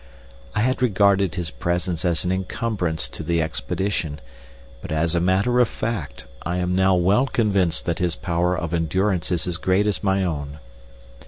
I 0.55 0.61
had 0.61 0.81
regarded 0.81 1.35
his 1.35 1.51
presence 1.51 2.03
as 2.05 2.25
an 2.25 2.31
encumbrance 2.31 3.07
to 3.09 3.21
the 3.21 3.39
expedition, 3.39 4.19
but, 4.81 4.91
as 4.91 5.13
a 5.13 5.19
matter 5.19 5.59
of 5.59 5.67
fact, 5.69 6.25
I 6.41 6.57
am 6.57 6.73
now 6.75 6.95
well 6.95 7.27
convinced 7.27 7.85
that 7.85 7.99
his 7.99 8.15
power 8.15 8.57
of 8.57 8.73
endurance 8.73 9.29
is 9.31 9.45
as 9.45 9.57
great 9.57 9.85
as 9.85 10.03
my 10.03 10.23
own. 10.23 10.57